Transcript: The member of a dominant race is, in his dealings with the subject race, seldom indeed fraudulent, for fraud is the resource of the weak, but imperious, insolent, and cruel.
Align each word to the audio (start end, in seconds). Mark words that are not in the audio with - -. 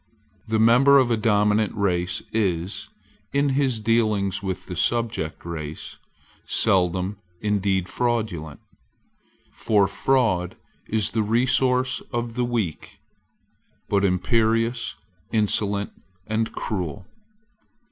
The 0.47 0.57
member 0.57 0.97
of 0.97 1.11
a 1.11 1.15
dominant 1.15 1.75
race 1.75 2.23
is, 2.31 2.89
in 3.33 3.49
his 3.49 3.79
dealings 3.79 4.41
with 4.41 4.65
the 4.65 4.75
subject 4.75 5.45
race, 5.45 5.97
seldom 6.43 7.17
indeed 7.39 7.87
fraudulent, 7.87 8.61
for 9.51 9.87
fraud 9.87 10.57
is 10.87 11.11
the 11.11 11.21
resource 11.21 12.01
of 12.11 12.33
the 12.33 12.45
weak, 12.45 12.97
but 13.89 14.03
imperious, 14.03 14.95
insolent, 15.31 15.91
and 16.25 16.51
cruel. 16.51 17.05